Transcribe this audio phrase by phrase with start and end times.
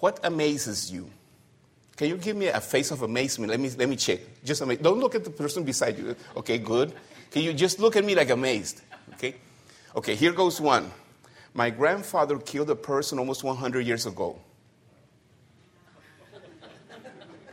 [0.00, 1.10] What amazes you?
[1.96, 3.50] Can you give me a face of amazement?
[3.50, 4.20] Let me, let me check.
[4.42, 6.16] Just ama- Don't look at the person beside you.
[6.36, 6.94] Okay, good.
[7.30, 8.80] Can you just look at me like amazed?
[9.14, 9.34] Okay?
[9.94, 10.90] Okay, here goes one.
[11.52, 14.38] My grandfather killed a person almost 100 years ago.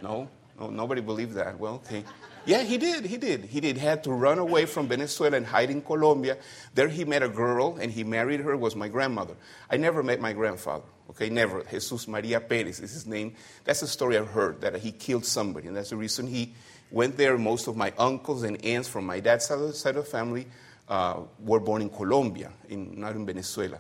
[0.02, 0.30] No?
[0.60, 1.60] No, nobody believed that.
[1.60, 2.04] Well, okay.
[2.48, 3.06] Yeah, he did.
[3.06, 3.44] He did.
[3.44, 3.78] He did.
[3.78, 6.38] Had to run away from Venezuela and hide in Colombia.
[6.74, 9.36] There he met a girl and he married her, was my grandmother.
[9.70, 10.86] I never met my grandfather.
[11.10, 11.62] Okay, never.
[11.70, 13.36] Jesus Maria Perez is his name.
[13.66, 15.68] That's the story I've heard, that he killed somebody.
[15.68, 16.54] And that's the reason he
[16.90, 17.38] went there.
[17.38, 20.48] Most of my uncles and aunts from my dad's side of the family
[20.88, 23.80] uh, were born in Colombia, in, not in Venezuela.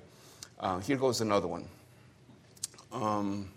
[0.59, 1.69] Uh, here goes another one.
[2.91, 3.49] Um,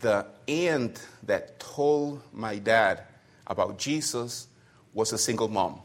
[0.00, 3.04] the aunt that told my dad
[3.52, 4.48] about Jesus
[4.92, 5.80] was a single mom.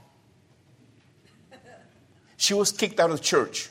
[2.37, 3.69] She was kicked out of church.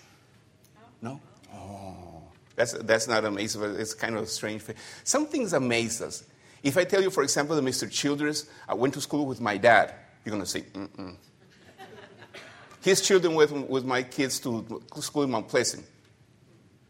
[1.00, 1.20] No?
[1.54, 2.22] Oh,
[2.56, 4.76] that's, that's not amazing, but it's kind of a strange thing.
[5.04, 6.24] Some things amaze us.
[6.62, 7.90] If I tell you, for example, that Mr.
[7.90, 11.16] Childress, I went to school with my dad, you're going to say, mm-mm.
[12.82, 15.84] His children went with my kids to school in Mount Pleasant.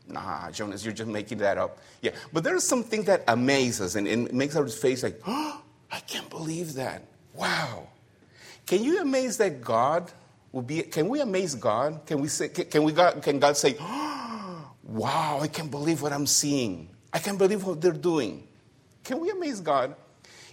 [0.09, 1.79] Nah, Jonas, you're just making that up.
[2.01, 5.63] Yeah, but there's something that amazes us and, and makes our face like, oh,
[6.47, 7.03] believe that.
[7.35, 7.89] Wow.
[8.67, 10.13] Can you amaze that God
[10.53, 10.83] will be?
[10.83, 12.07] Can we amaze God?
[12.07, 12.49] Can we say?
[12.49, 12.93] Can, we?
[12.93, 16.89] God, can God say, oh, "Wow, I can't believe what I'm seeing.
[17.13, 18.47] I can't believe what they're doing."
[19.03, 19.95] Can we amaze God?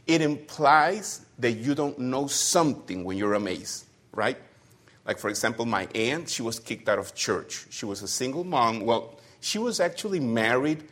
[0.05, 4.37] It implies that you don't know something when you're amazed, right?
[5.05, 7.65] Like, for example, my aunt, she was kicked out of church.
[7.69, 8.81] She was a single mom.
[8.81, 10.83] Well, she was actually married,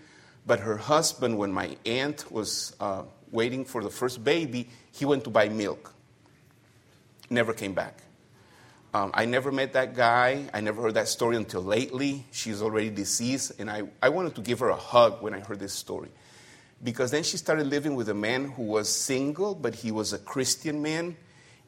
[0.45, 5.23] but her husband, when my aunt was uh, waiting for the first baby, he went
[5.23, 5.93] to buy milk.
[7.29, 8.03] Never came back.
[8.93, 10.49] Um, I never met that guy.
[10.53, 12.25] I never heard that story until lately.
[12.31, 15.59] She's already deceased, and I, I wanted to give her a hug when I heard
[15.59, 16.09] this story.
[16.83, 20.17] Because then she started living with a man who was single, but he was a
[20.17, 21.15] Christian man.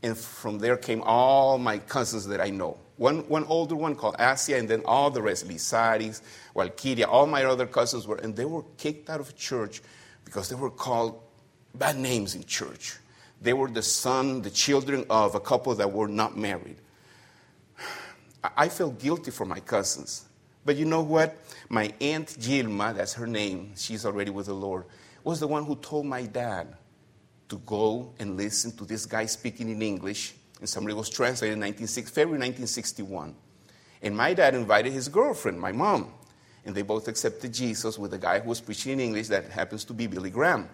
[0.02, 2.78] And from there came all my cousins that I know.
[2.98, 6.22] One, one older one called Asia, and then all the rest, Lisaris,
[6.56, 9.82] Walkiria, all my other cousins were, and they were kicked out of church
[10.26, 11.22] because they were called
[11.74, 12.98] bad names in church.
[13.42, 16.78] They were the son, the children of a couple that were not married.
[18.56, 20.26] I felt guilty for my cousins.
[20.66, 21.36] But you know what?
[21.70, 24.86] My aunt Gilma, that's her name, she's already with the Lord,
[25.24, 26.76] was the one who told my dad
[27.50, 30.36] to go and listen to this guy speaking in English.
[30.60, 33.36] And somebody was translated in 19, February 1961.
[34.02, 36.14] And my dad invited his girlfriend, my mom.
[36.66, 39.84] And they both accepted Jesus with a guy who was preaching in English that happens
[39.86, 40.70] to be Billy Graham.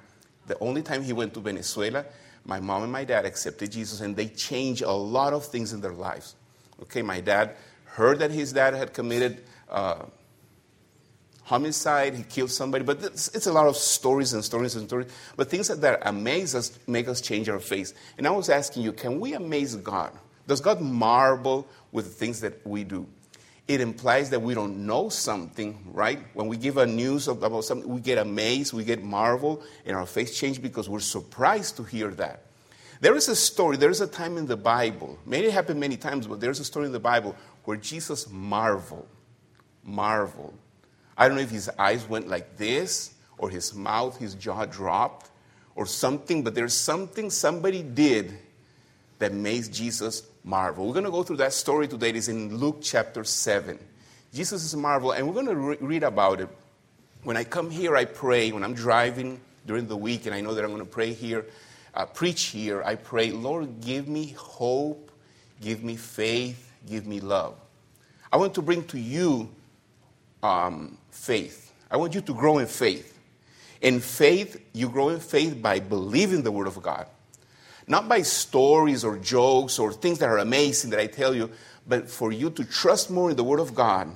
[0.49, 2.05] The only time he went to Venezuela,
[2.43, 5.79] my mom and my dad accepted Jesus, and they changed a lot of things in
[5.79, 6.35] their lives.
[6.81, 7.55] Okay, my dad
[7.85, 10.05] heard that his dad had committed uh,
[11.43, 15.11] homicide, he killed somebody, but it's, it's, a lot of stories and stories and stories.
[15.35, 17.93] But things that, that amaze us make us change our face.
[18.17, 20.11] And I was asking you, can we amaze God?
[20.47, 23.07] Does God marvel with the things that we do?
[23.69, 26.19] It implies that we don't know something, right?
[26.33, 30.07] When we give a news about something, we get amazed, we get marvel, and our
[30.07, 32.45] face change because we're surprised to hear that.
[32.99, 35.97] There is a story, there is a time in the Bible, maybe it happened many
[35.97, 37.35] times, but there's a story in the Bible
[37.65, 39.07] where Jesus marveled,
[39.83, 40.57] marveled.
[41.15, 45.29] I don't know if his eyes went like this, or his mouth, his jaw dropped,
[45.75, 48.35] or something, but there's something somebody did
[49.19, 50.87] that makes Jesus marvel.
[50.87, 52.09] We're going to go through that story today.
[52.09, 53.79] It is in Luke chapter 7.
[54.33, 56.49] Jesus is a marvel, and we're going to re- read about it.
[57.23, 58.51] When I come here, I pray.
[58.51, 61.45] When I'm driving during the week, and I know that I'm going to pray here,
[61.93, 65.11] uh, preach here, I pray, Lord, give me hope,
[65.61, 67.55] give me faith, give me love.
[68.31, 69.49] I want to bring to you
[70.43, 71.73] um, faith.
[71.89, 73.17] I want you to grow in faith.
[73.81, 77.07] In faith, you grow in faith by believing the Word of God.
[77.89, 81.49] Not by stories or jokes or things that are amazing that I tell you,
[81.87, 84.15] but for you to trust more in the Word of God.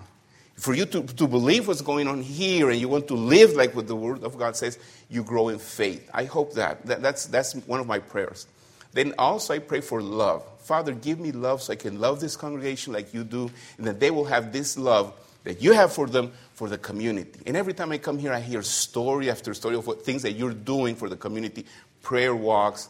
[0.55, 3.75] For you to, to believe what's going on here and you want to live like
[3.75, 4.77] what the Word of God says,
[5.09, 6.07] you grow in faith.
[6.13, 6.85] I hope that.
[6.85, 8.47] that that's, that's one of my prayers.
[8.93, 10.45] Then also, I pray for love.
[10.59, 13.99] Father, give me love so I can love this congregation like you do, and that
[13.99, 17.41] they will have this love that you have for them for the community.
[17.47, 20.33] And every time I come here, I hear story after story of what things that
[20.33, 21.65] you're doing for the community,
[22.03, 22.87] prayer walks.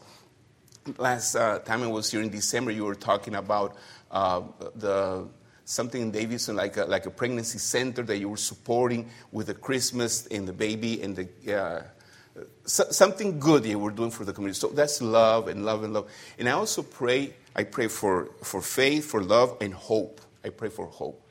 [0.97, 3.77] Last uh, time I was here in December, you were talking about
[4.11, 4.41] uh,
[4.75, 5.27] the
[5.63, 9.53] something in Davidson, like a, like a pregnancy center that you were supporting with the
[9.53, 11.83] Christmas and the baby and the uh,
[12.65, 14.59] so, something good you were doing for the community.
[14.59, 16.11] So that's love and love and love.
[16.37, 17.33] And I also pray.
[17.55, 20.19] I pray for for faith, for love, and hope.
[20.43, 21.21] I pray for hope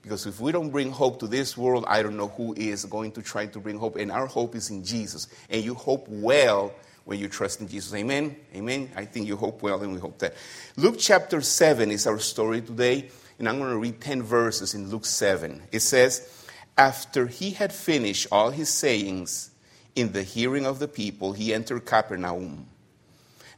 [0.00, 3.12] Because if we don't bring hope to this world, I don't know who is going
[3.12, 3.96] to try to bring hope.
[3.96, 5.26] And our hope is in Jesus.
[5.50, 6.72] And you hope well
[7.04, 7.94] when you trust in Jesus.
[7.94, 8.36] Amen?
[8.54, 8.90] Amen?
[8.96, 10.34] I think you hope well, and we hope that.
[10.76, 13.10] Luke chapter 7 is our story today.
[13.38, 15.62] And I'm going to read 10 verses in Luke 7.
[15.72, 16.46] It says,
[16.78, 19.50] After he had finished all his sayings
[19.96, 22.66] in the hearing of the people, he entered Capernaum.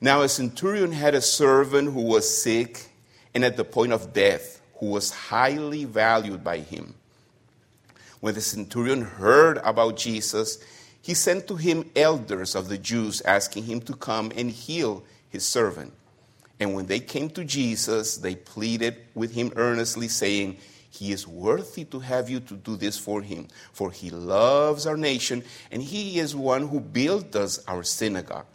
[0.01, 2.91] Now, a centurion had a servant who was sick
[3.35, 6.95] and at the point of death, who was highly valued by him.
[8.21, 10.59] When the centurion heard about Jesus,
[11.07, 15.47] he sent to him elders of the Jews, asking him to come and heal his
[15.47, 15.93] servant.
[16.59, 20.57] And when they came to Jesus, they pleaded with him earnestly, saying,
[20.91, 24.97] He is worthy to have you to do this for him, for he loves our
[24.97, 28.47] nation, and he is one who built us our synagogue.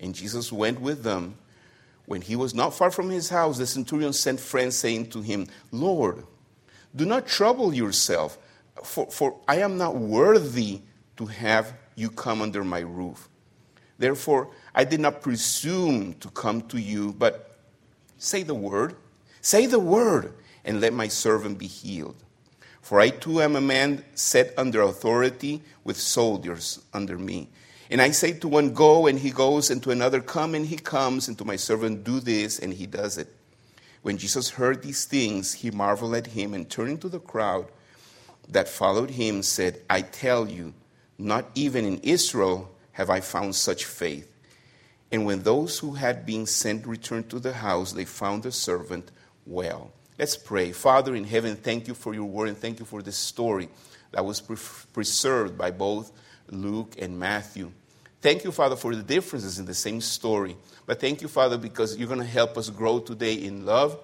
[0.00, 1.36] And Jesus went with them.
[2.06, 5.46] When he was not far from his house, the centurion sent friends, saying to him,
[5.70, 6.26] Lord,
[6.96, 8.38] do not trouble yourself,
[8.82, 10.82] for, for I am not worthy
[11.20, 13.28] to have you come under my roof.
[13.98, 17.58] Therefore, I did not presume to come to you, but
[18.16, 18.96] say the word.
[19.42, 20.32] Say the word,
[20.64, 22.16] and let my servant be healed.
[22.80, 27.50] For I too am a man set under authority with soldiers under me.
[27.90, 30.76] And I say to one, Go, and he goes, and to another, Come, and he
[30.76, 33.28] comes, and to my servant, Do this, and he does it.
[34.00, 37.66] When Jesus heard these things, he marveled at him, and turning to the crowd
[38.48, 40.72] that followed him, said, I tell you,
[41.20, 44.26] not even in Israel have I found such faith.
[45.12, 49.10] And when those who had been sent returned to the house, they found the servant
[49.46, 49.90] well.
[50.18, 50.72] Let's pray.
[50.72, 53.68] Father in heaven, thank you for your word and thank you for this story
[54.12, 54.56] that was pre-
[54.92, 56.12] preserved by both
[56.50, 57.72] Luke and Matthew.
[58.20, 60.56] Thank you, Father, for the differences in the same story.
[60.86, 63.98] But thank you, Father, because you're going to help us grow today in love,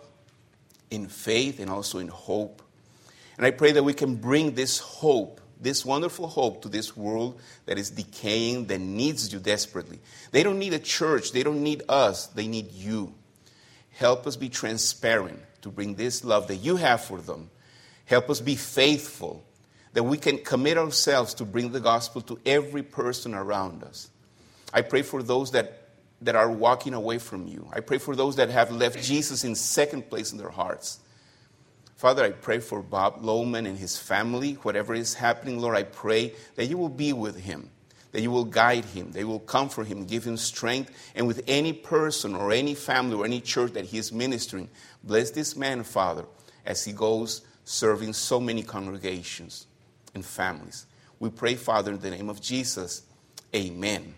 [0.91, 2.63] in faith, and also in hope.
[3.37, 7.41] And I pray that we can bring this hope this wonderful hope to this world
[7.67, 9.99] that is decaying, that needs you desperately.
[10.31, 13.15] They don't need a church, they don't need us, they need you.
[13.93, 17.51] Help us be transparent to bring this love that you have for them.
[18.05, 19.45] Help us be faithful,
[19.95, 24.11] that we can commit ourselves to bring the gospel to every person around us.
[24.73, 25.89] I pray for those that,
[26.21, 27.67] that are walking away from you.
[27.73, 31.01] I pray for those that have left Jesus in second place in their hearts.
[31.97, 34.55] Father, I pray for Bob Lohman and his family.
[34.63, 37.71] Whatever is happening, Lord, I pray that you will be with him,
[38.13, 40.91] that you will guide him, that you will comfort him, give him strength.
[41.15, 44.69] And with any person or any family or any church that he is ministering,
[45.05, 46.27] bless this man, Father,
[46.67, 49.67] as he goes serving so many congregations
[50.15, 50.85] and families.
[51.19, 53.03] We pray, Father, in the name of Jesus.
[53.55, 54.15] Amen.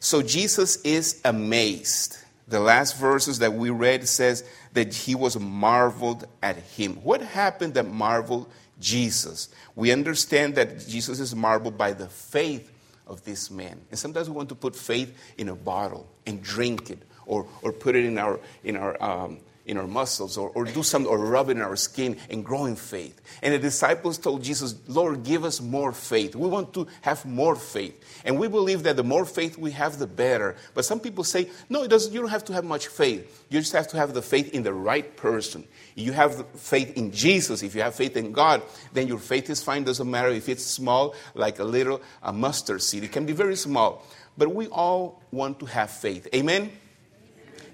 [0.00, 2.18] So Jesus is amazed.
[2.50, 6.96] The last verses that we read says, that he was marveled at him.
[6.96, 8.50] What happened that marveled
[8.80, 9.48] Jesus?
[9.76, 12.72] We understand that Jesus is marveled by the faith
[13.06, 13.80] of this man.
[13.90, 17.72] And sometimes we want to put faith in a bottle and drink it or, or
[17.72, 19.38] put it in our, in our um,
[19.70, 22.66] in our muscles or, or do something or rub it in our skin and grow
[22.66, 23.20] in faith.
[23.42, 26.34] And the disciples told Jesus, Lord, give us more faith.
[26.34, 28.22] We want to have more faith.
[28.24, 30.56] And we believe that the more faith we have, the better.
[30.74, 33.44] But some people say, no, it doesn't, you don't have to have much faith.
[33.48, 35.66] You just have to have the faith in the right person.
[35.94, 37.62] You have faith in Jesus.
[37.62, 38.62] If you have faith in God,
[38.92, 39.84] then your faith is fine.
[39.84, 43.04] Doesn't matter if it's small, like a little a mustard seed.
[43.04, 44.04] It can be very small.
[44.36, 46.28] But we all want to have faith.
[46.34, 46.70] Amen?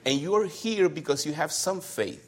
[0.07, 2.23] And you are here because you have some faith.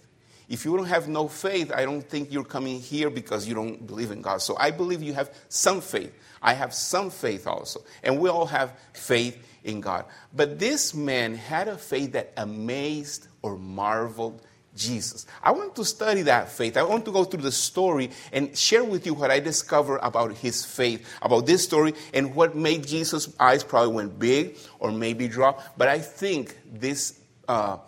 [0.49, 3.87] If you don't have no faith, I don't think you're coming here because you don't
[3.87, 4.43] believe in God.
[4.43, 6.13] So I believe you have some faith.
[6.43, 7.85] I have some faith also.
[8.03, 10.07] And we all have faith in God.
[10.35, 14.43] But this man had a faith that amazed or marveled
[14.75, 15.27] Jesus.
[15.43, 16.77] I want to study that faith.
[16.77, 20.33] I want to go through the story and share with you what I discovered about
[20.33, 25.29] his faith, about this story, and what made Jesus' eyes probably went big or maybe
[25.29, 25.77] drop.
[25.77, 27.18] But I think this
[27.49, 27.79] uh,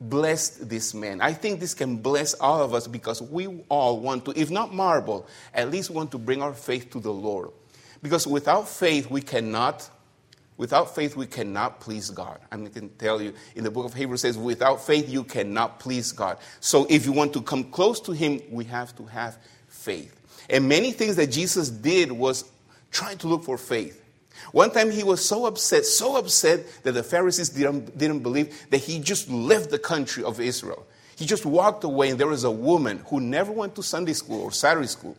[0.00, 1.20] blessed this man.
[1.20, 4.72] I think this can bless all of us because we all want to, if not
[4.72, 7.50] marvel, at least want to bring our faith to the Lord.
[8.02, 9.88] Because without faith, we cannot.
[10.56, 12.40] Without faith, we cannot please God.
[12.50, 16.10] I can tell you in the book of Hebrews says, without faith, you cannot please
[16.10, 16.38] God.
[16.60, 20.14] So if you want to come close to Him, we have to have faith.
[20.50, 22.50] And many things that Jesus did was
[22.90, 24.02] trying to look for faith.
[24.52, 28.78] One time he was so upset, so upset that the Pharisees didn't, didn't believe that
[28.78, 30.86] he just left the country of Israel.
[31.16, 34.42] He just walked away, and there was a woman who never went to Sunday school
[34.42, 35.16] or Saturday school.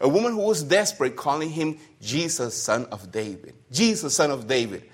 [0.00, 3.54] A woman who was desperate, calling him Jesus, son of David.
[3.72, 4.84] Jesus, son of David.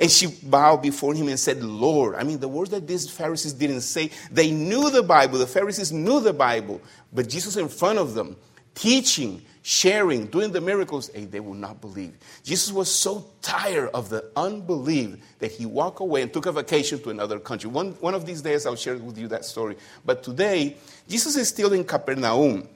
[0.00, 2.14] And she bowed before him and said, Lord.
[2.14, 5.38] I mean, the words that these Pharisees didn't say, they knew the Bible.
[5.38, 6.80] The Pharisees knew the Bible.
[7.12, 8.36] But Jesus in front of them,
[8.74, 12.14] teaching, sharing, doing the miracles, they will not believe.
[12.42, 17.00] Jesus was so tired of the unbelief that he walked away and took a vacation
[17.02, 17.70] to another country.
[17.70, 19.76] One, one of these days I'll share with you that story.
[20.04, 20.76] But today,
[21.08, 22.68] Jesus is still in Capernaum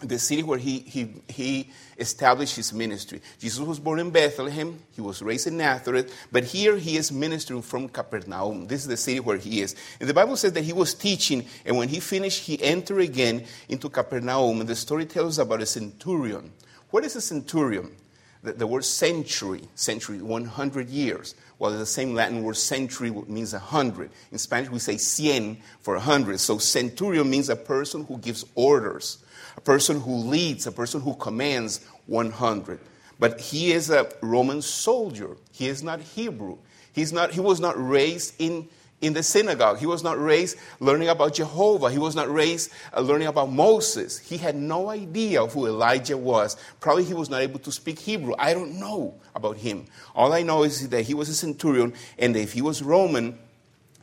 [0.00, 3.22] the city where he, he, he established his ministry.
[3.38, 7.62] Jesus was born in Bethlehem, he was raised in Nazareth, but here he is ministering
[7.62, 8.66] from Capernaum.
[8.66, 9.74] This is the city where he is.
[9.98, 13.44] And the Bible says that he was teaching, and when he finished, he entered again
[13.68, 14.60] into Capernaum.
[14.60, 16.52] And the story tells about a centurion.
[16.90, 17.96] What is a centurion?
[18.42, 21.34] The, the word century, century, 100 years.
[21.58, 24.10] Well, the same Latin word century means a hundred.
[24.30, 26.38] In Spanish, we say cien for a hundred.
[26.38, 29.24] So centurion means a person who gives orders
[29.56, 32.78] a person who leads, a person who commands 100.
[33.18, 35.36] But he is a Roman soldier.
[35.52, 36.58] He is not Hebrew.
[36.92, 38.68] He's not, he was not raised in,
[39.00, 39.78] in the synagogue.
[39.78, 41.90] He was not raised learning about Jehovah.
[41.90, 44.18] He was not raised uh, learning about Moses.
[44.18, 46.56] He had no idea who Elijah was.
[46.80, 48.34] Probably he was not able to speak Hebrew.
[48.38, 49.86] I don't know about him.
[50.14, 53.38] All I know is that he was a centurion, and if he was Roman,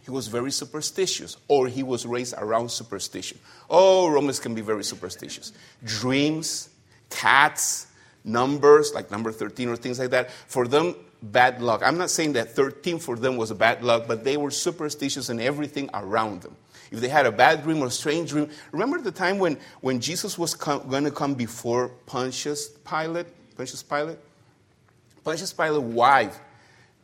[0.04, 3.40] he was very superstitious, or he was raised around superstition.
[3.70, 5.54] Oh, Romans can be very superstitious.
[5.86, 6.70] Dreams,
[7.10, 7.88] cats,
[8.26, 11.82] numbers, like number 13 or things like that, for them, bad luck.
[11.84, 15.30] I'm not saying that 13 for them was a bad luck, but they were superstitious
[15.30, 16.56] in everything around them.
[16.92, 20.00] If they had a bad dream or a strange dream, remember the time when, when
[20.00, 23.28] Jesus was going to come before Pontius Pilate?
[23.56, 24.18] Pontius Pilate?
[25.24, 26.40] Pontius Pilate's wife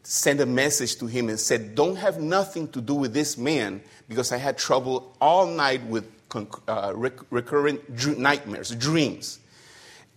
[0.10, 3.80] sent a message to him and said, Don't have nothing to do with this man
[4.08, 6.10] because I had trouble all night with
[6.68, 9.40] uh, recurrent dr- nightmares, dreams.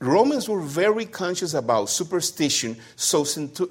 [0.01, 3.23] Romans were very conscious about superstition, so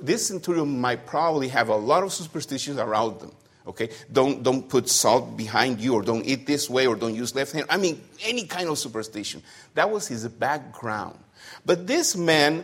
[0.02, 3.32] this centurion might probably have a lot of superstitions around them.
[3.66, 7.36] Okay, don't don't put salt behind you, or don't eat this way, or don't use
[7.36, 7.66] left hand.
[7.70, 9.42] I mean, any kind of superstition.
[9.74, 11.18] That was his background.
[11.66, 12.64] But this man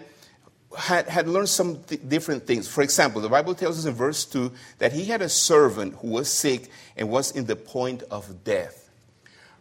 [0.77, 2.67] had, had learned some th- different things.
[2.67, 6.09] For example, the Bible tells us in verse 2 that he had a servant who
[6.09, 8.89] was sick and was in the point of death.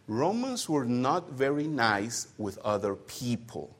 [0.07, 3.75] Romans were not very nice with other people.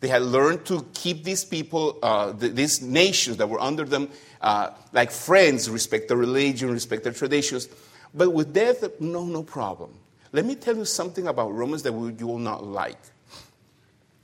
[0.00, 4.08] They had learned to keep these people, uh, th- these nations that were under them,
[4.40, 7.68] uh, like friends, respect their religion, respect their traditions.
[8.14, 9.94] But with death, no, no problem.
[10.32, 12.98] Let me tell you something about Romans that you will not like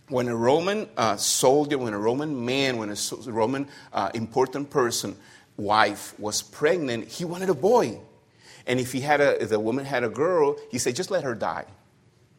[0.09, 2.97] when a Roman uh, soldier, when a Roman man, when a
[3.31, 5.17] Roman uh, important person,
[5.57, 8.00] wife was pregnant, he wanted a boy.
[8.67, 11.25] And if he had a, if the woman had a girl, he said, just let
[11.25, 11.65] her die.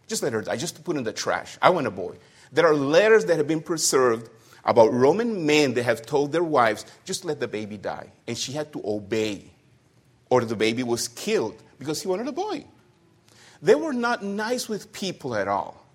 [0.07, 1.57] Just let her die, just to put in the trash.
[1.61, 2.17] I want a boy.
[2.51, 4.29] There are letters that have been preserved
[4.65, 8.11] about Roman men that have told their wives, just let the baby die.
[8.27, 9.51] And she had to obey,
[10.29, 12.65] or the baby was killed because he wanted a boy.
[13.61, 15.85] They were not nice with people at all.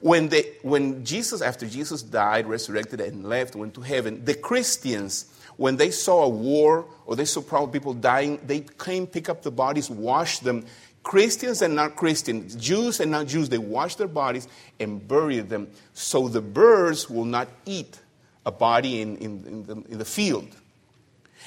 [0.00, 5.26] When, they, when Jesus, after Jesus died, resurrected, and left, went to heaven, the Christians,
[5.56, 9.50] when they saw a war or they saw people dying, they came, pick up the
[9.50, 10.64] bodies, wash them.
[11.02, 14.46] Christians and not Christians, Jews and not Jews, they wash their bodies
[14.78, 17.98] and bury them so the birds will not eat
[18.46, 20.48] a body in, in, in, the, in the field.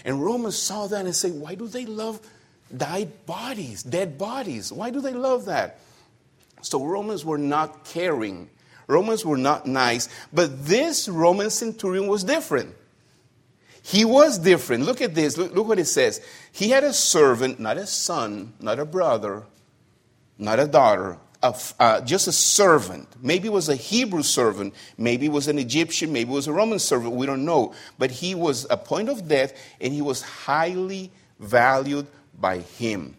[0.03, 2.19] And Romans saw that and say, why do they love
[2.75, 4.71] died bodies, dead bodies?
[4.71, 5.79] Why do they love that?
[6.61, 8.49] So Romans were not caring.
[8.87, 10.09] Romans were not nice.
[10.31, 12.75] But this Roman centurion was different.
[13.83, 14.85] He was different.
[14.85, 15.37] Look at this.
[15.37, 16.21] Look, look, what it says.
[16.51, 19.43] He had a servant, not a son, not a brother,
[20.37, 23.07] not a daughter, a, uh, just a servant.
[23.21, 24.75] Maybe it was a Hebrew servant.
[24.97, 26.13] Maybe it was an Egyptian.
[26.13, 27.15] Maybe it was a Roman servant.
[27.15, 27.73] We don't know.
[27.97, 32.05] But he was a point of death, and he was highly valued
[32.39, 33.15] by him.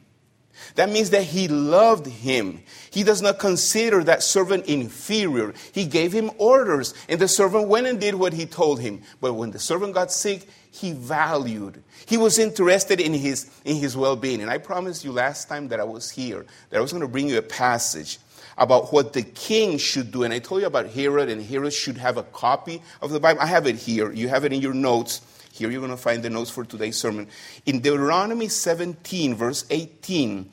[0.74, 2.62] That means that he loved him.
[2.90, 5.54] He does not consider that servant inferior.
[5.72, 9.02] He gave him orders, and the servant went and did what he told him.
[9.20, 11.82] But when the servant got sick, he valued.
[12.06, 14.40] He was interested in his, in his well being.
[14.40, 17.08] And I promised you last time that I was here that I was going to
[17.08, 18.18] bring you a passage
[18.56, 20.22] about what the king should do.
[20.22, 23.40] And I told you about Herod, and Herod should have a copy of the Bible.
[23.40, 24.12] I have it here.
[24.12, 25.20] You have it in your notes.
[25.52, 27.28] Here you're going to find the notes for today's sermon.
[27.66, 30.50] In Deuteronomy 17, verse 18,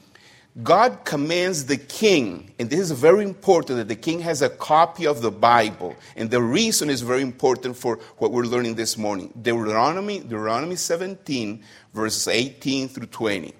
[0.61, 5.07] God commands the king, and this is very important that the king has a copy
[5.07, 5.95] of the Bible.
[6.17, 9.33] And the reason is very important for what we're learning this morning.
[9.41, 11.63] Deuteronomy, Deuteronomy 17,
[11.93, 13.53] verses 18 through 20.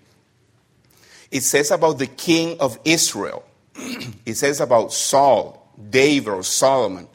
[1.31, 3.45] It says about the king of Israel.
[4.25, 7.07] it says about Saul, David, or Solomon.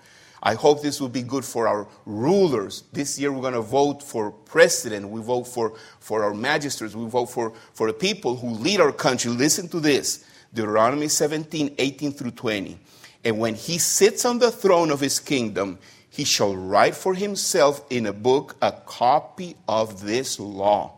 [0.47, 2.85] I hope this will be good for our rulers.
[2.93, 5.09] This year we're going to vote for president.
[5.09, 6.95] We vote for, for our magistrates.
[6.95, 9.31] We vote for, for the people who lead our country.
[9.31, 10.23] Listen to this
[10.53, 12.79] Deuteronomy 17, 18 through 20.
[13.25, 15.79] And when he sits on the throne of his kingdom,
[16.11, 20.93] he shall write for himself in a book a copy of this law,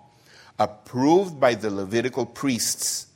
[0.58, 3.06] approved by the Levitical priests.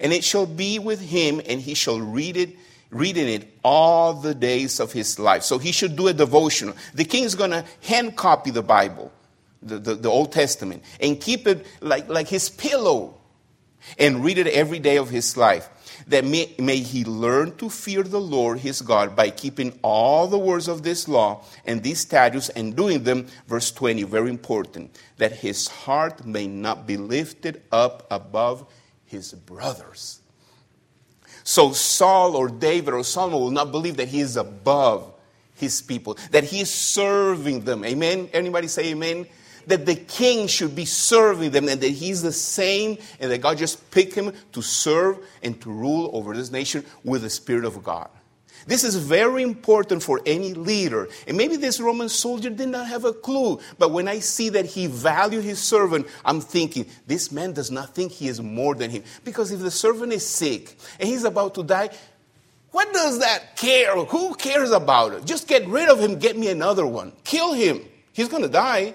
[0.00, 2.56] And it shall be with him, and he shall read it,
[2.90, 5.42] reading it all the days of his life.
[5.42, 6.74] So he should do a devotional.
[6.94, 9.12] The king is going to hand copy the Bible,
[9.62, 13.14] the, the, the Old Testament, and keep it like, like his pillow,
[13.98, 15.68] and read it every day of his life
[16.08, 20.38] that may, may he learn to fear the Lord his God by keeping all the
[20.38, 23.26] words of this law and these statutes and doing them.
[23.46, 28.66] Verse 20, very important, that his heart may not be lifted up above
[29.04, 30.20] his brothers.
[31.46, 35.14] So Saul or David or Solomon will not believe that he is above
[35.54, 37.84] his people, that he is serving them.
[37.84, 38.28] Amen?
[38.32, 39.26] Anybody say amen?
[39.68, 43.58] that the king should be serving them and that he's the same and that God
[43.58, 47.82] just picked him to serve and to rule over this nation with the Spirit of
[47.82, 48.08] God.
[48.66, 51.08] This is very important for any leader.
[51.28, 54.66] And maybe this Roman soldier did not have a clue, but when I see that
[54.66, 58.90] he valued his servant, I'm thinking, this man does not think he is more than
[58.90, 59.04] him.
[59.24, 61.90] Because if the servant is sick and he's about to die,
[62.72, 63.96] what does that care?
[63.96, 65.24] Who cares about it?
[65.24, 67.12] Just get rid of him, get me another one.
[67.24, 67.80] Kill him.
[68.12, 68.94] He's going to die.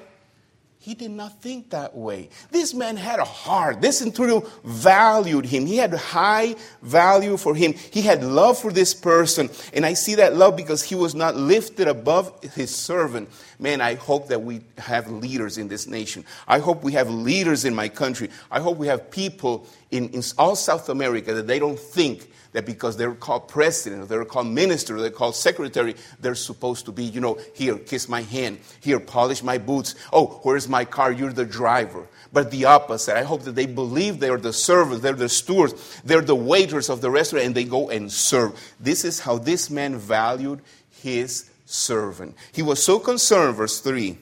[0.83, 2.29] He did not think that way.
[2.49, 3.81] This man had a heart.
[3.81, 5.67] This centurion valued him.
[5.67, 7.73] He had high value for him.
[7.73, 9.51] He had love for this person.
[9.75, 13.29] And I see that love because he was not lifted above his servant.
[13.59, 16.25] Man, I hope that we have leaders in this nation.
[16.47, 18.31] I hope we have leaders in my country.
[18.49, 22.65] I hope we have people in, in all South America that they don't think that
[22.65, 27.21] because they're called president, they're called minister, they're called secretary, they're supposed to be, you
[27.21, 29.95] know, here, kiss my hand, here, polish my boots.
[30.11, 31.11] Oh, where's my car?
[31.11, 32.07] You're the driver.
[32.33, 33.17] But the opposite.
[33.17, 37.01] I hope that they believe they're the servants, they're the stewards, they're the waiters of
[37.01, 38.59] the restaurant, and they go and serve.
[38.79, 42.35] This is how this man valued his servant.
[42.51, 44.17] He was so concerned, verse 3,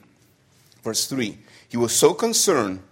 [0.82, 2.82] verse 3, he was so concerned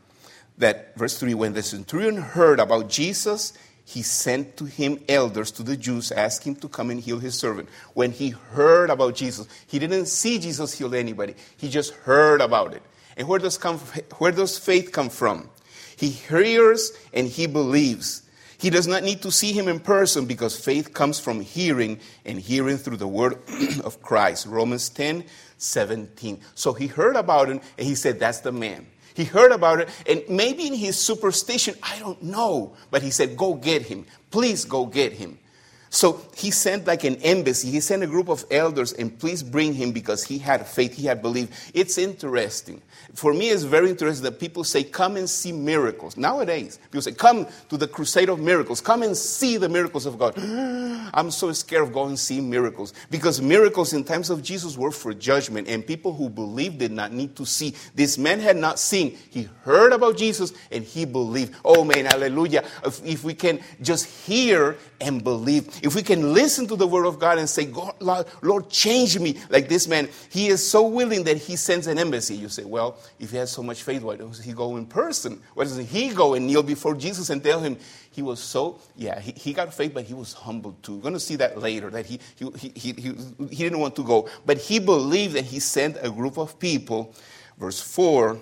[0.59, 3.53] that, verse 3, when the centurion heard about Jesus,
[3.89, 7.71] he sent to him elders to the Jews, asking to come and heal his servant.
[7.95, 11.35] When he heard about Jesus, he didn't see Jesus heal anybody.
[11.57, 12.83] He just heard about it.
[13.17, 13.79] And where does, come,
[14.19, 15.49] where does faith come from?
[15.97, 18.25] He hears and he believes.
[18.59, 22.39] He does not need to see him in person because faith comes from hearing and
[22.39, 23.39] hearing through the word
[23.85, 24.45] of Christ.
[24.45, 25.25] Romans 10
[25.57, 26.41] 17.
[26.55, 28.87] So he heard about him and he said, That's the man.
[29.19, 33.37] He heard about it, and maybe in his superstition, I don't know, but he said,
[33.37, 34.07] Go get him.
[34.31, 35.41] Please go get him.
[35.91, 37.71] So he sent like an embassy.
[37.71, 41.07] He sent a group of elders and please bring him because he had faith, he
[41.07, 41.71] had belief.
[41.75, 42.83] It's interesting.
[43.15, 46.17] For me, it's very interesting that people say, come and see miracles.
[46.17, 48.81] Nowadays, people say, come to the crusade of miracles.
[48.81, 50.35] Come and see the miracles of God.
[51.15, 54.91] I'm so scared of going and seeing miracles because miracles in times of Jesus were
[54.91, 57.75] for judgment and people who believed did not need to see.
[57.95, 59.17] This man had not seen.
[59.31, 61.55] He heard about Jesus and he believed.
[61.65, 62.65] Oh man, hallelujah.
[62.85, 67.07] If, if we can just hear and believe if we can listen to the word
[67.07, 70.87] of God and say, God, Lord, Lord, change me like this man, he is so
[70.87, 72.35] willing that he sends an embassy.
[72.35, 75.41] You say, well, if he has so much faith, why doesn't he go in person?
[75.55, 77.77] Why doesn't he go and kneel before Jesus and tell him
[78.11, 80.97] he was so, yeah, he, he got faith, but he was humbled too.
[80.97, 83.15] We're going to see that later, that he, he, he, he,
[83.51, 84.29] he didn't want to go.
[84.45, 87.15] But he believed that he sent a group of people.
[87.59, 88.39] Verse 4,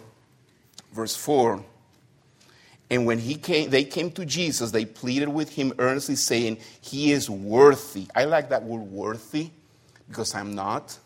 [0.92, 1.62] verse 4
[2.88, 7.10] and when he came, they came to Jesus, they pleaded with him earnestly, saying, He
[7.10, 8.06] is worthy.
[8.14, 9.50] I like that word worthy
[10.08, 10.96] because I'm not.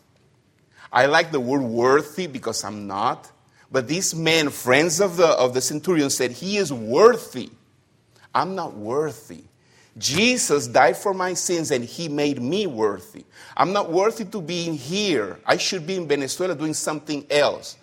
[0.93, 3.31] I like the word worthy because I'm not.
[3.71, 7.49] But these men, friends of the, of the centurion, said, He is worthy.
[8.33, 9.43] I'm not worthy.
[9.97, 13.25] Jesus died for my sins and he made me worthy.
[13.57, 15.39] I'm not worthy to be in here.
[15.45, 17.75] I should be in Venezuela doing something else.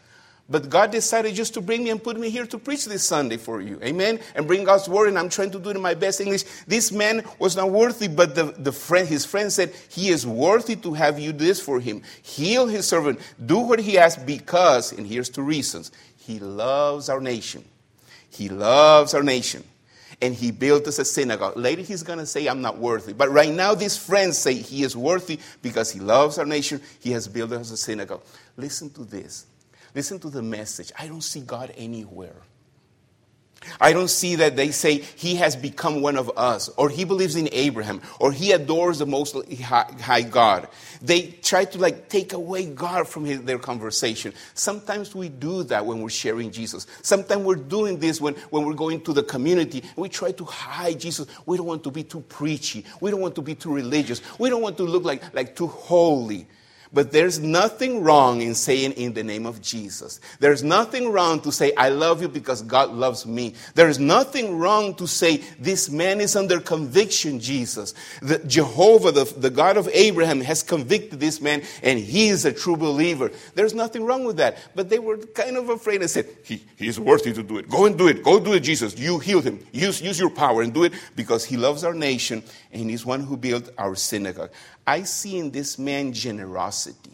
[0.50, 3.37] But God decided just to bring me and put me here to preach this Sunday
[3.37, 3.78] for you.
[3.82, 4.18] Amen?
[4.34, 6.44] And bring God's word, and I'm trying to do it in my best English.
[6.66, 10.74] This man was not worthy, but the, the friend, his friend said, He is worthy
[10.76, 12.02] to have you do this for him.
[12.22, 13.20] Heal his servant.
[13.44, 15.92] Do what he asks because, and here's two reasons.
[16.16, 17.62] He loves our nation.
[18.30, 19.64] He loves our nation.
[20.22, 21.58] And he built us a synagogue.
[21.58, 23.12] Later he's going to say, I'm not worthy.
[23.12, 26.80] But right now, these friends say he is worthy because he loves our nation.
[27.00, 28.22] He has built us a synagogue.
[28.56, 29.46] Listen to this.
[29.94, 30.92] Listen to the message.
[30.98, 32.42] I don't see God anywhere.
[33.81, 37.37] I don't see that they say he has become one of us, or he believes
[37.37, 40.68] in Abraham, or he adores the most high God.
[41.03, 44.33] They try to like take away God from his, their conversation.
[44.55, 46.87] Sometimes we do that when we're sharing Jesus.
[47.03, 49.83] Sometimes we're doing this when, when we're going to the community.
[49.96, 51.27] We try to hide Jesus.
[51.46, 52.85] We don't want to be too preachy.
[53.01, 54.22] We don't want to be too religious.
[54.38, 56.46] We don't want to look like, like too holy.
[56.92, 60.20] But there's nothing wrong in saying in the name of Jesus.
[60.40, 63.55] There's nothing wrong to say, I love you because God loves me.
[63.74, 67.94] There's nothing wrong to say, this man is under conviction, Jesus.
[68.22, 72.53] The, Jehovah, the, the God of Abraham, has convicted this man and he is a
[72.53, 73.31] true believer.
[73.55, 74.59] There's nothing wrong with that.
[74.74, 77.68] But they were kind of afraid and said, he, He's worthy to do it.
[77.68, 78.22] Go and do it.
[78.22, 78.96] Go do it, Jesus.
[78.98, 79.64] You healed him.
[79.72, 83.20] Use, use your power and do it because he loves our nation and he's one
[83.20, 84.51] who built our synagogue.
[84.88, 87.11] I see in this man generosity.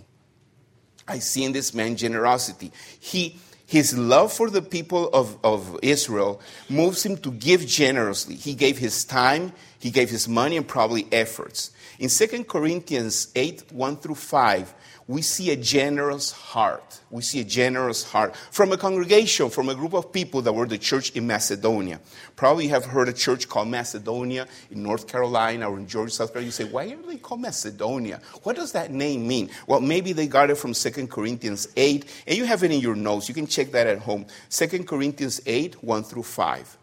[1.08, 2.70] I see in this man generosity.
[3.00, 3.36] He,
[3.74, 8.36] his love for the people of, of Israel moves him to give generously.
[8.36, 11.72] He gave his time, he gave his money, and probably efforts.
[11.98, 14.74] In 2 Corinthians 8 1 through 5,
[15.06, 17.00] we see a generous heart.
[17.10, 20.66] We see a generous heart from a congregation, from a group of people that were
[20.66, 22.00] the church in Macedonia.
[22.36, 26.32] Probably you have heard a church called Macedonia in North Carolina or in Georgia, South
[26.32, 26.46] Carolina.
[26.46, 28.20] You say, why are they called Macedonia?
[28.44, 29.50] What does that name mean?
[29.66, 32.96] Well, maybe they got it from 2 Corinthians 8, and you have it in your
[32.96, 33.28] notes.
[33.28, 34.26] You can check that at home.
[34.50, 36.78] 2 Corinthians 8, 1 through 5.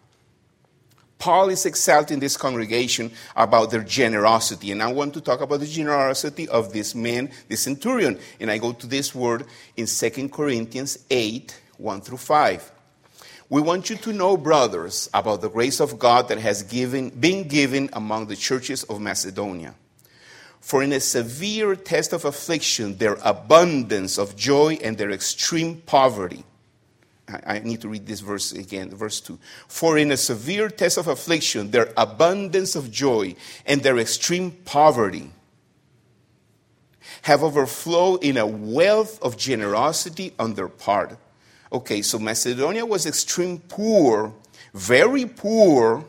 [1.21, 4.71] Paul is exalting this congregation about their generosity.
[4.71, 8.17] And I want to talk about the generosity of this man, this centurion.
[8.39, 9.45] And I go to this word
[9.77, 12.71] in 2 Corinthians 8 1 through 5.
[13.49, 17.47] We want you to know, brothers, about the grace of God that has given, been
[17.47, 19.75] given among the churches of Macedonia.
[20.59, 26.45] For in a severe test of affliction, their abundance of joy and their extreme poverty
[27.45, 29.37] I need to read this verse again, verse 2.
[29.67, 35.31] For in a severe test of affliction, their abundance of joy and their extreme poverty
[37.23, 41.17] have overflowed in a wealth of generosity on their part.
[41.71, 44.33] Okay, so Macedonia was extreme poor,
[44.73, 46.05] very poor,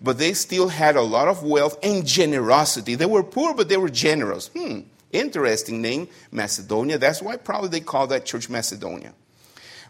[0.00, 2.94] but they still had a lot of wealth and generosity.
[2.94, 4.48] They were poor, but they were generous.
[4.48, 6.98] Hmm, interesting name, Macedonia.
[6.98, 9.12] That's why probably they call that church Macedonia.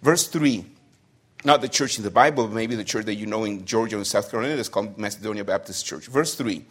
[0.03, 0.65] Verse 3.
[1.45, 3.97] Not the church in the Bible, but maybe the church that you know in Georgia
[3.97, 6.07] and South Carolina that's called Macedonia Baptist Church.
[6.07, 6.65] Verse 3.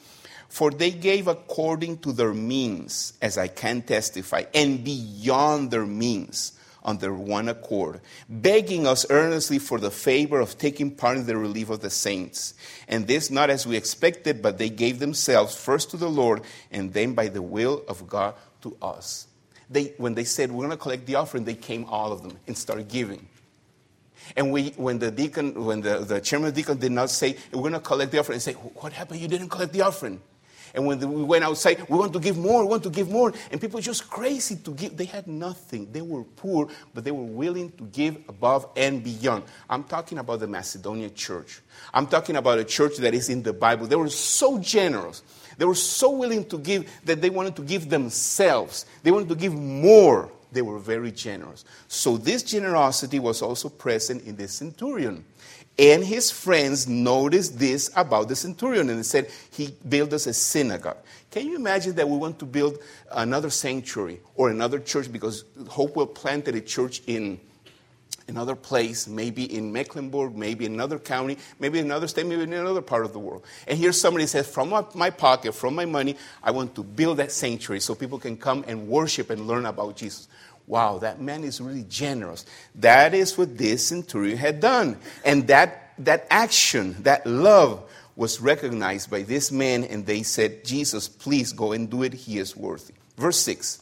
[0.47, 6.53] For they gave according to their means, as I can testify, and beyond their means
[6.83, 11.37] on their one accord, begging us earnestly for the favor of taking part in the
[11.37, 12.53] relief of the saints.
[12.87, 16.93] And this not as we expected, but they gave themselves first to the Lord, and
[16.93, 19.28] then by the will of God to us
[19.69, 22.38] they, when they said, we're going to collect the offering, they came all of them
[22.47, 23.27] and started giving.
[24.36, 27.38] And we, when the deacon, when the, the chairman of the deacon did not say,
[27.51, 29.19] we're going to collect the offering, and say, what happened?
[29.19, 30.21] You didn't collect the offering.
[30.73, 33.34] And when we went outside, we want to give more, we want to give more.
[33.51, 34.97] And people just crazy to give.
[34.97, 35.91] They had nothing.
[35.91, 39.43] They were poor, but they were willing to give above and beyond.
[39.69, 41.62] I'm talking about the Macedonian church.
[41.93, 43.88] I'm talking about a church that is in the Bible.
[43.88, 45.23] They were so generous
[45.60, 48.86] they were so willing to give that they wanted to give themselves.
[49.03, 50.32] They wanted to give more.
[50.53, 51.65] They were very generous.
[51.89, 55.25] So this generosity was also present in the centurion.
[55.79, 60.33] And his friends noticed this about the centurion and they said, He built us a
[60.33, 60.97] synagogue.
[61.31, 62.79] Can you imagine that we want to build
[63.11, 67.39] another sanctuary or another church because Hopewell planted a church in
[68.27, 73.05] another place, maybe in Mecklenburg, maybe another county, maybe another state, maybe in another part
[73.05, 73.45] of the world.
[73.65, 77.31] And here somebody says, from my pocket, from my money, I want to build that
[77.31, 80.27] sanctuary so people can come and worship and learn about Jesus.
[80.69, 82.45] Wow, that man is really generous.
[82.75, 84.99] That is what this centurion had done.
[85.25, 87.84] And that, that action, that love,
[88.15, 92.13] was recognized by this man, and they said, Jesus, please go and do it.
[92.13, 92.93] He is worthy.
[93.17, 93.82] Verse 6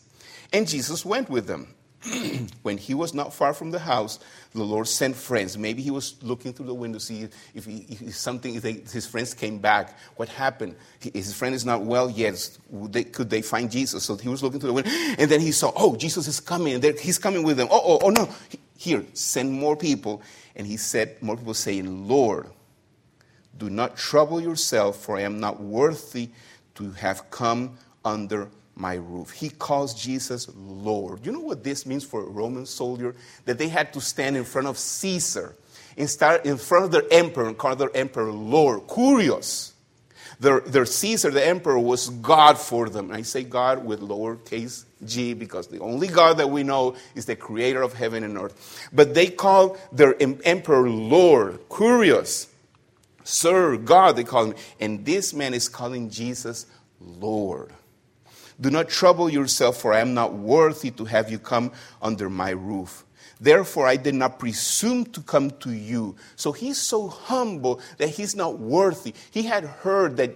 [0.53, 1.73] And Jesus went with them.
[2.61, 4.19] when he was not far from the house,
[4.53, 5.57] the Lord sent friends.
[5.57, 8.73] Maybe he was looking through the window to see if, he, if something, if they,
[8.73, 9.97] his friends came back.
[10.15, 10.75] What happened?
[10.99, 12.57] his friend is not well yet.
[12.71, 14.03] They, could they find Jesus?
[14.03, 16.75] So he was looking through the window, and then he saw, oh, Jesus is coming,
[16.75, 17.67] and he's coming with them.
[17.71, 18.29] Oh, oh, oh no!
[18.77, 20.21] Here, send more people.
[20.55, 22.47] And he said, more people saying, Lord,
[23.57, 26.29] do not trouble yourself, for I am not worthy
[26.75, 29.31] to have come under my roof.
[29.31, 31.25] He calls Jesus Lord.
[31.25, 33.15] You know what this means for a Roman soldier?
[33.45, 35.55] That they had to stand in front of Caesar,
[35.95, 36.07] in
[36.57, 38.87] front of their emperor, and call their emperor Lord.
[38.87, 39.73] Kyrios.
[40.39, 43.09] Their, their Caesar, the emperor, was God for them.
[43.09, 47.25] And I say God with lowercase g because the only God that we know is
[47.25, 48.89] the creator of heaven and earth.
[48.93, 52.47] But they call their emperor Lord, Kyrios,
[53.23, 54.55] Sir, God, they call him.
[54.79, 56.65] And this man is calling Jesus
[57.01, 57.73] Lord.
[58.59, 62.49] Do not trouble yourself, for I am not worthy to have you come under my
[62.51, 63.05] roof.
[63.39, 66.15] Therefore, I did not presume to come to you.
[66.35, 69.13] So he's so humble that he's not worthy.
[69.29, 70.35] He had heard that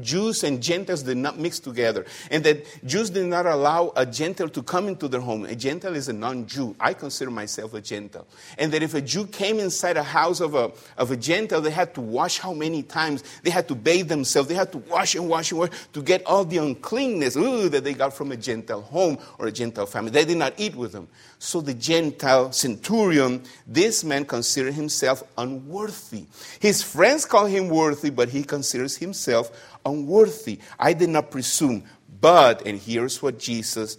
[0.00, 4.48] Jews and Gentiles did not mix together, and that Jews did not allow a Gentile
[4.50, 5.46] to come into their home.
[5.46, 6.76] A Gentile is a non Jew.
[6.78, 8.26] I consider myself a Gentile.
[8.58, 11.70] And that if a Jew came inside a house of a, of a Gentile, they
[11.70, 13.24] had to wash how many times?
[13.42, 14.48] They had to bathe themselves.
[14.48, 17.84] They had to wash and wash and wash to get all the uncleanness ooh, that
[17.84, 20.10] they got from a Gentile home or a Gentile family.
[20.10, 21.08] They did not eat with them.
[21.38, 26.26] So the Gentile centurion, this man considered himself unworthy.
[26.60, 29.50] His friends call him worthy, but he considers himself
[29.84, 30.58] unworthy.
[30.78, 31.84] I did not presume.
[32.20, 33.98] But, and here's what Jesus,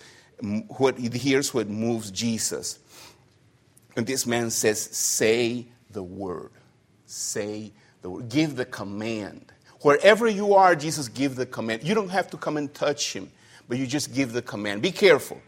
[0.77, 2.79] what, here's what moves Jesus.
[3.95, 6.51] And this man says, Say the word.
[7.05, 8.29] Say the word.
[8.29, 9.51] Give the command.
[9.81, 11.83] Wherever you are, Jesus, give the command.
[11.83, 13.29] You don't have to come and touch him,
[13.67, 14.81] but you just give the command.
[14.81, 15.41] Be careful.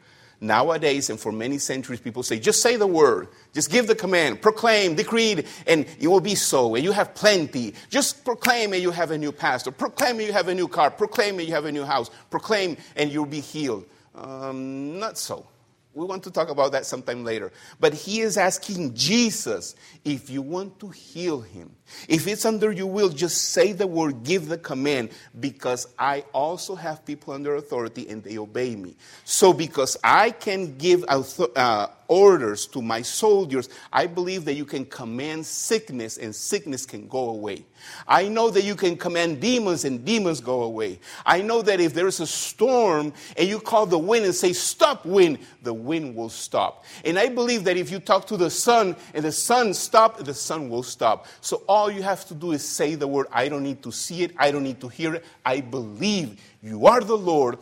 [0.45, 4.41] Nowadays, and for many centuries, people say, just say the word, just give the command,
[4.41, 7.73] proclaim, decree, and it will be so, and you have plenty.
[7.89, 9.71] Just proclaim, and you have a new pastor.
[9.71, 10.91] Proclaim, and you have a new car.
[10.91, 12.09] Proclaim, and you have a new house.
[12.29, 13.85] Proclaim, and you'll be healed.
[14.13, 15.47] Um, not so.
[15.95, 17.53] We want to talk about that sometime later.
[17.79, 21.71] But he is asking Jesus if you want to heal him,
[22.07, 26.75] if it's under your will, just say the word, give the command, because I also
[26.75, 28.95] have people under authority and they obey me.
[29.23, 34.85] So, because I can give uh, orders to my soldiers, I believe that you can
[34.85, 37.65] command sickness and sickness can go away.
[38.07, 40.99] I know that you can command demons and demons go away.
[41.25, 44.53] I know that if there is a storm and you call the wind and say,
[44.53, 46.83] Stop, wind, the wind will stop.
[47.03, 50.33] And I believe that if you talk to the sun and the sun stop, the
[50.33, 51.27] sun will stop.
[51.41, 53.27] So all you have to do is say the word.
[53.31, 55.25] I don't need to see it, I don't need to hear it.
[55.45, 57.59] I believe you are the Lord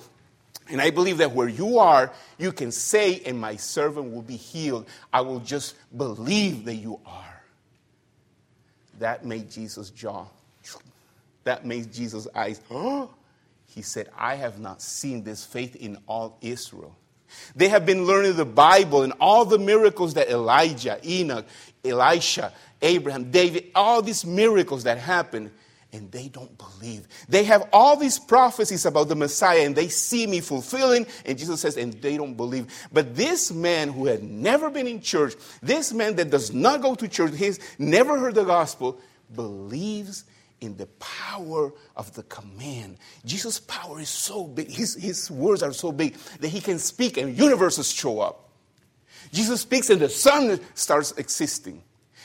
[0.70, 4.38] and I believe that where you are, you can say, and my servant will be
[4.38, 4.88] healed.
[5.12, 7.44] I will just believe that you are.
[9.00, 10.26] That made Jesus' jaw.
[11.44, 12.62] That made Jesus' eyes.
[13.66, 16.96] He said, I have not seen this faith in all Israel.
[17.56, 21.48] They have been learning the Bible and all the miracles that Elijah, Enoch,
[21.84, 25.52] Elisha, Abraham, David, all these miracles that happened
[25.94, 27.08] and they don't believe.
[27.30, 31.62] They have all these prophecies about the Messiah and they see me fulfilling, and Jesus
[31.62, 32.68] says, and they don't believe.
[32.92, 36.96] But this man who had never been in church, this man that does not go
[36.96, 39.00] to church, he's never heard the gospel,
[39.36, 40.26] believes
[40.62, 42.98] in the power of the command.
[43.26, 47.18] Jesus' power is so big, his, his words are so big that he can speak
[47.18, 48.43] and universes show up.
[49.32, 51.84] Jesus speaks and the sun starts existing.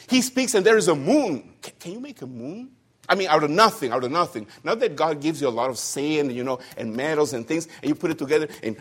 [0.08, 1.54] He speaks and there is a moon.
[1.78, 2.70] Can, you make a moon?
[3.08, 4.46] I mean, out of nothing, out of nothing.
[4.64, 7.68] Not that God gives you a lot of sand, you know, and metals and things,
[7.82, 8.76] and you put it together, and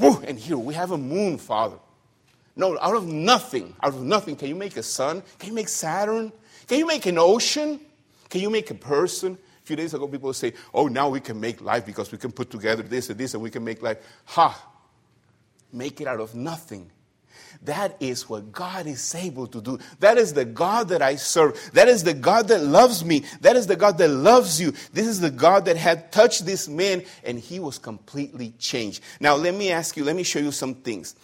[0.00, 1.76] whoo, and here we have a moon, Father.
[2.56, 5.22] No, out of nothing, out of nothing, can you make a sun?
[5.38, 6.32] Can you make Saturn?
[6.66, 7.78] Can you make an ocean?
[8.28, 9.38] Can you make a person?
[9.62, 12.32] A few days ago, people say, oh, now we can make life because we can
[12.32, 13.98] put together this and this, and we can make life.
[14.26, 14.70] Ha!
[15.72, 16.90] Make it out of nothing.
[17.62, 19.78] That is what God is able to do.
[20.00, 21.70] That is the God that I serve.
[21.72, 23.24] That is the God that loves me.
[23.40, 24.72] That is the God that loves you.
[24.92, 29.02] This is the God that had touched this man and he was completely changed.
[29.20, 31.14] Now, let me ask you, let me show you some things.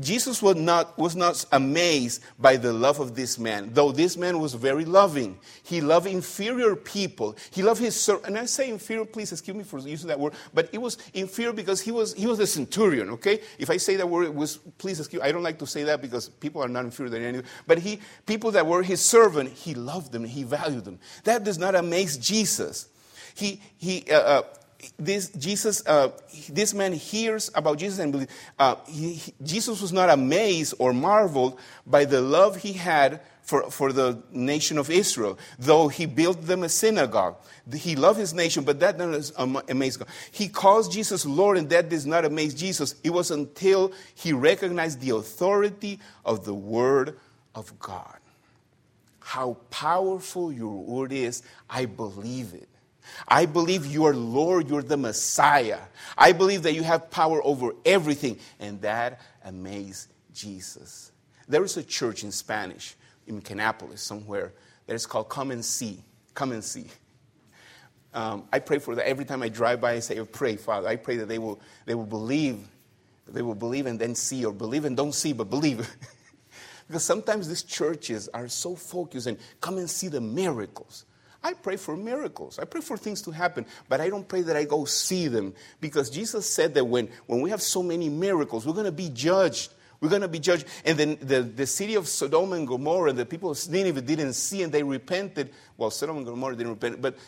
[0.00, 4.38] Jesus was not, was not amazed by the love of this man, though this man
[4.40, 5.38] was very loving.
[5.62, 7.36] He loved inferior people.
[7.50, 8.26] He loved his servant.
[8.26, 11.52] and I say inferior, please excuse me for using that word, but it was inferior
[11.52, 13.40] because he was he was a centurion, okay?
[13.58, 16.00] If I say that word, it was please excuse I don't like to say that
[16.02, 17.46] because people are not inferior than anyone.
[17.66, 20.98] But he people that were his servant, he loved them, he valued them.
[21.24, 22.88] That does not amaze Jesus.
[23.34, 24.42] He he uh, uh,
[24.98, 26.10] this Jesus, uh,
[26.48, 28.32] this man hears about Jesus and believes.
[28.58, 33.70] Uh, he, he, Jesus was not amazed or marveled by the love he had for,
[33.70, 37.36] for the nation of Israel, though he built them a synagogue.
[37.72, 40.08] He loved his nation, but that does not amaze God.
[40.32, 42.94] He calls Jesus Lord, and that does not amaze Jesus.
[43.04, 47.18] It was until he recognized the authority of the Word
[47.54, 48.18] of God.
[49.20, 52.68] How powerful your Word is, I believe it.
[53.28, 55.80] I believe you are Lord, you're the Messiah.
[56.16, 58.38] I believe that you have power over everything.
[58.60, 61.12] And that amazed Jesus.
[61.48, 64.52] There is a church in Spanish, in Kannapolis, somewhere,
[64.86, 66.02] that is called Come and See.
[66.34, 66.86] Come and See.
[68.12, 69.92] Um, I pray for that every time I drive by.
[69.92, 72.68] I say, "Pray, Father." I pray that they will they will believe,
[73.26, 75.78] they will believe and then see, or believe and don't see, but believe.
[76.86, 81.04] because sometimes these churches are so focused and come and see the miracles.
[81.44, 82.58] I pray for miracles.
[82.58, 85.54] I pray for things to happen, but I don't pray that I go see them
[85.78, 89.10] because Jesus said that when, when we have so many miracles, we're going to be
[89.10, 89.74] judged.
[90.00, 90.64] We're going to be judged.
[90.86, 94.62] And then the, the city of Sodom and Gomorrah, the people of Nineveh didn't see
[94.62, 95.50] and they repented.
[95.76, 97.18] Well, Sodom and Gomorrah didn't repent, but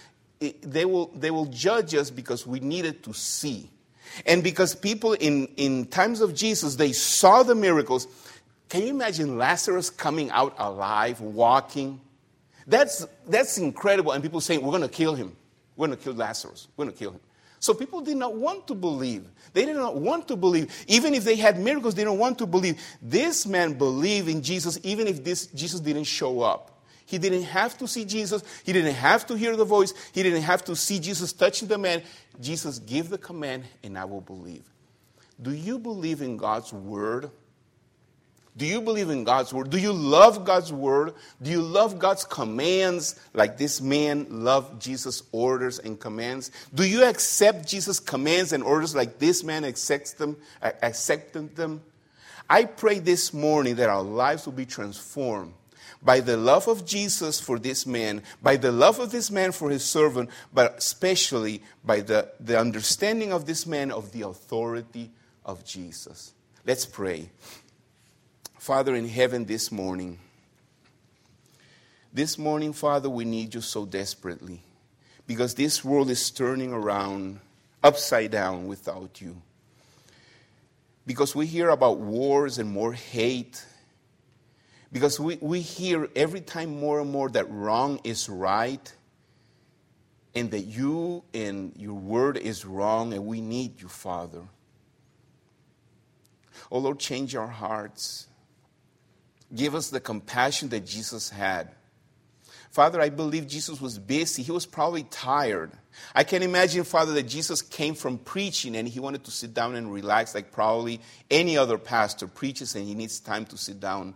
[0.40, 3.70] it, they, will, they will judge us because we needed to see.
[4.24, 8.08] And because people in, in times of Jesus, they saw the miracles.
[8.70, 12.00] Can you imagine Lazarus coming out alive, walking?
[12.66, 14.12] That's, that's incredible.
[14.12, 15.36] And people saying, we're going to kill him.
[15.76, 16.68] We're going to kill Lazarus.
[16.76, 17.20] We're going to kill him.
[17.58, 19.28] So people did not want to believe.
[19.52, 20.72] They did not want to believe.
[20.88, 22.80] Even if they had miracles, they didn't want to believe.
[23.00, 26.82] This man believed in Jesus even if this Jesus didn't show up.
[27.06, 28.42] He didn't have to see Jesus.
[28.64, 29.94] He didn't have to hear the voice.
[30.12, 32.02] He didn't have to see Jesus touching the man.
[32.40, 34.64] Jesus give the command, and I will believe.
[35.40, 37.30] Do you believe in God's word?
[38.56, 39.68] Do you believe in God's word?
[39.68, 41.12] Do you love God's word?
[41.42, 46.50] Do you love God's commands like this man loved Jesus' orders and commands?
[46.74, 51.82] Do you accept Jesus' commands and orders like this man accepts them, accepted them?
[52.48, 55.52] I pray this morning that our lives will be transformed
[56.02, 59.68] by the love of Jesus for this man, by the love of this man for
[59.68, 65.10] his servant, but especially by the, the understanding of this man of the authority
[65.44, 66.32] of Jesus.
[66.64, 67.30] Let's pray.
[68.58, 70.18] Father in heaven, this morning,
[72.12, 74.62] this morning, Father, we need you so desperately
[75.26, 77.40] because this world is turning around
[77.82, 79.40] upside down without you.
[81.06, 83.64] Because we hear about wars and more hate.
[84.92, 88.92] Because we, we hear every time more and more that wrong is right
[90.34, 94.42] and that you and your word is wrong and we need you, Father.
[96.70, 98.26] Oh Lord, change our hearts.
[99.54, 101.70] Give us the compassion that Jesus had.
[102.70, 104.42] Father, I believe Jesus was busy.
[104.42, 105.72] He was probably tired.
[106.14, 109.76] I can imagine, Father, that Jesus came from preaching and he wanted to sit down
[109.76, 114.14] and relax, like probably any other pastor preaches and he needs time to sit down.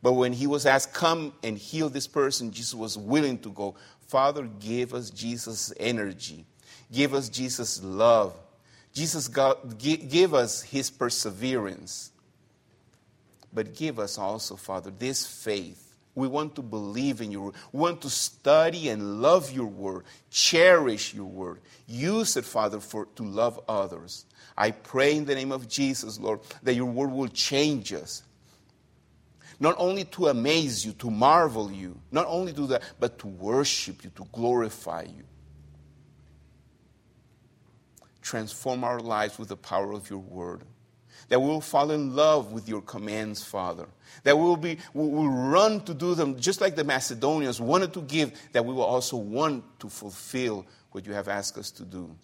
[0.00, 3.74] But when he was asked, Come and heal this person, Jesus was willing to go.
[4.06, 6.44] Father, give us Jesus' energy,
[6.92, 8.38] give us Jesus' love.
[8.94, 12.10] Jesus, God, give us his perseverance.
[13.52, 15.84] But give us also, Father, this faith.
[16.14, 17.54] We want to believe in your word.
[17.72, 21.60] We want to study and love your word, cherish your word.
[21.86, 24.26] Use it, Father, for, to love others.
[24.56, 28.24] I pray in the name of Jesus, Lord, that your word will change us.
[29.60, 34.02] Not only to amaze you, to marvel you, not only do that, but to worship
[34.04, 35.24] you, to glorify you.
[38.22, 40.62] Transform our lives with the power of your word
[41.28, 43.86] that we will fall in love with your commands, Father.
[44.24, 47.92] That we will, be, we will run to do them just like the Macedonians wanted
[47.94, 51.84] to give, that we will also want to fulfill what you have asked us to
[51.84, 52.14] do.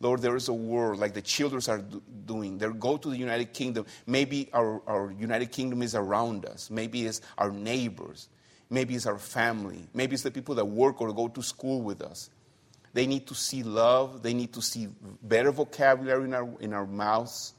[0.00, 2.58] Lord, there is a world like the children are do- doing.
[2.58, 3.86] They go to the United Kingdom.
[4.06, 6.70] Maybe our, our United Kingdom is around us.
[6.70, 8.28] Maybe it's our neighbors.
[8.68, 9.86] Maybe it's our family.
[9.94, 12.30] Maybe it's the people that work or go to school with us.
[12.92, 14.22] They need to see love.
[14.22, 14.88] They need to see
[15.22, 17.54] better vocabulary in our, in our mouths.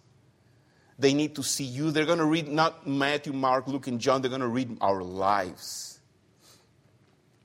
[1.00, 1.92] They need to see you.
[1.92, 4.22] They're going to read not Matthew, Mark, Luke, and John.
[4.22, 6.00] They're going to read our lives.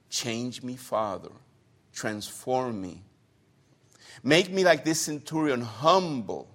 [0.08, 1.30] Change me, Father.
[1.92, 3.02] Transform me.
[4.22, 6.48] Make me like this centurion, humble,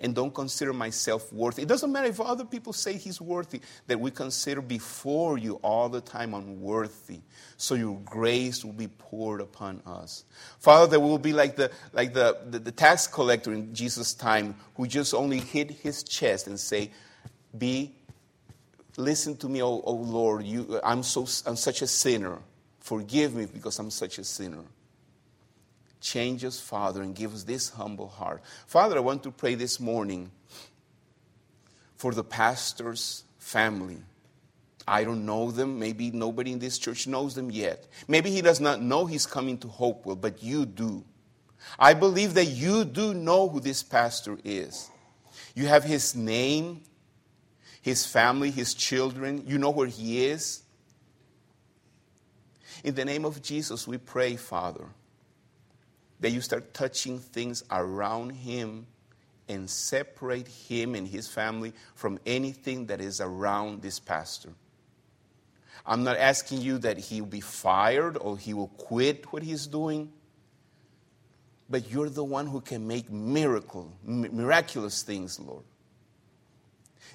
[0.00, 1.62] and don't consider myself worthy.
[1.62, 5.88] It doesn't matter if other people say he's worthy, that we consider before you all
[5.88, 7.20] the time unworthy.
[7.56, 10.24] So your grace will be poured upon us.
[10.58, 14.14] Father, that we will be like the like the, the, the tax collector in Jesus'
[14.14, 16.90] time who just only hit his chest and say,
[17.56, 17.94] Be
[18.96, 22.38] listen to me, oh, oh Lord, you I'm so I'm such a sinner.
[22.80, 24.64] Forgive me because I'm such a sinner.
[26.00, 28.42] Change us, Father, and give us this humble heart.
[28.66, 30.30] Father, I want to pray this morning
[31.96, 33.98] for the pastor's family.
[34.88, 35.78] I don't know them.
[35.78, 37.86] Maybe nobody in this church knows them yet.
[38.08, 41.04] Maybe he does not know he's coming to Hopewell, but you do.
[41.78, 44.88] I believe that you do know who this pastor is.
[45.54, 46.80] You have his name,
[47.82, 49.44] his family, his children.
[49.46, 50.62] You know where he is.
[52.82, 54.86] In the name of Jesus, we pray, Father
[56.20, 58.86] that you start touching things around him
[59.48, 64.52] and separate him and his family from anything that is around this pastor.
[65.86, 70.12] I'm not asking you that he'll be fired or he will quit what he's doing.
[71.70, 75.62] but you're the one who can make miracle, miraculous things, Lord.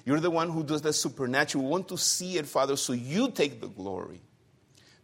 [0.06, 1.64] You're the one who does the supernatural.
[1.64, 4.22] We want to see it, Father, so you take the glory.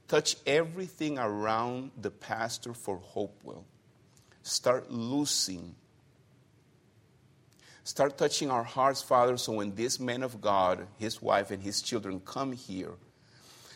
[0.08, 3.66] Touch everything around the pastor for Hopewell.
[4.42, 5.74] Start loosing.
[7.84, 11.82] Start touching our hearts, Father, so when this man of God, his wife, and his
[11.82, 12.92] children come here,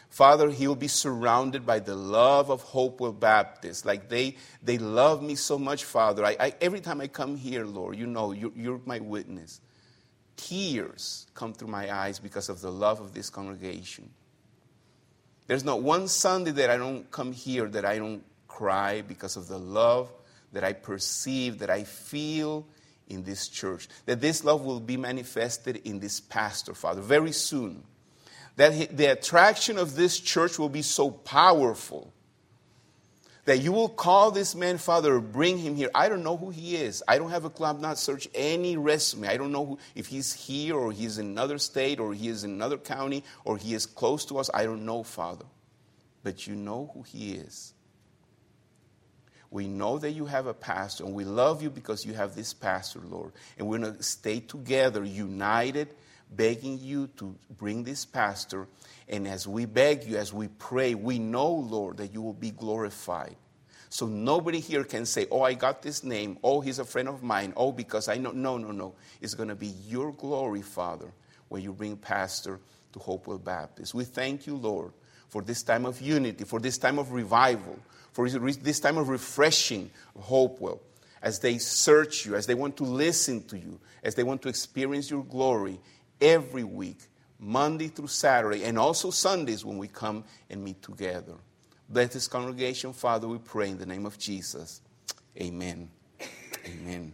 [0.08, 3.84] Father, he'll be surrounded by the love of Hopewell Baptist.
[3.84, 6.24] Like they, they love me so much, Father.
[6.24, 9.60] I, I, every time I come here, Lord, you know, you're, you're my witness.
[10.36, 14.08] Tears come through my eyes because of the love of this congregation.
[15.48, 19.48] There's not one Sunday that I don't come here that I don't cry because of
[19.48, 20.10] the love
[20.52, 22.66] that I perceive, that I feel
[23.08, 23.88] in this church.
[24.06, 27.84] That this love will be manifested in this pastor, Father, very soon.
[28.56, 32.12] That the attraction of this church will be so powerful
[33.46, 35.88] that you will call this man father bring him here.
[35.94, 37.02] I don't know who he is.
[37.06, 37.80] I don't have a club.
[37.80, 39.28] Not search any resume.
[39.28, 42.42] I don't know who, if he's here or he's in another state or he is
[42.42, 44.50] in another county or he is close to us.
[44.52, 45.46] I don't know father.
[46.24, 47.72] But you know who he is
[49.50, 52.52] we know that you have a pastor and we love you because you have this
[52.52, 55.88] pastor lord and we're going to stay together united
[56.34, 58.66] begging you to bring this pastor.
[59.08, 62.50] And as we beg you, as we pray, we know, Lord, that you will be
[62.50, 63.36] glorified.
[63.88, 66.38] So nobody here can say, Oh, I got this name.
[66.42, 67.52] Oh, he's a friend of mine.
[67.56, 68.32] Oh, because I know.
[68.32, 68.94] No, no, no.
[69.20, 71.12] It's going to be your glory, Father,
[71.48, 72.58] when you bring Pastor
[72.92, 73.94] to Hopewell Baptist.
[73.94, 74.92] We thank you, Lord,
[75.28, 77.78] for this time of unity, for this time of revival,
[78.16, 80.80] for this time of refreshing Hopewell
[81.20, 84.48] as they search you, as they want to listen to you, as they want to
[84.48, 85.78] experience your glory
[86.18, 86.96] every week,
[87.38, 91.34] Monday through Saturday, and also Sundays when we come and meet together.
[91.90, 94.80] Bless this congregation, Father, we pray in the name of Jesus.
[95.38, 95.90] Amen.
[96.66, 97.12] Amen.